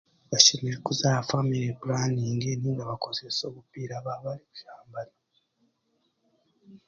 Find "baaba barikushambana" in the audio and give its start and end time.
4.05-5.19